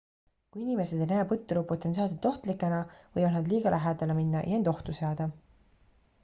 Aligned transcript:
kui 0.53 0.61
inimesed 0.61 1.01
ei 1.05 1.07
näe 1.11 1.25
põtru 1.33 1.61
potentsiaalselt 1.71 2.25
ohtlikena 2.29 2.79
võivad 3.19 3.37
nad 3.37 3.51
liiga 3.53 3.75
lähedale 3.77 4.17
minna 4.21 4.43
ja 4.47 4.57
end 4.61 4.73
ohtu 4.75 4.97
seada 5.03 5.29